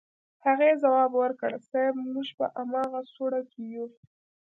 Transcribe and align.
هغې 0.45 0.71
ځواب 0.83 1.11
ورکړ 1.21 1.51
صيب 1.69 1.95
موږ 2.11 2.27
په 2.37 2.45
امغه 2.61 3.01
سوړه 3.13 3.41
کې 3.51 3.63
يو. 3.75 3.85